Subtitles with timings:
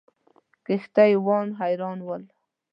[0.65, 2.23] کښتۍ وانان حیران ول.